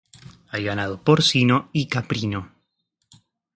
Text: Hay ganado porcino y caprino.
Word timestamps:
Hay 0.47 0.63
ganado 0.63 1.03
porcino 1.03 1.69
y 1.73 1.87
caprino. 1.87 2.51